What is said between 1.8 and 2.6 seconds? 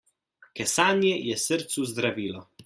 zdravilo.